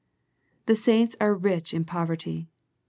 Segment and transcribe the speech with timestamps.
[0.65, 2.47] The saints are rich in pov erty.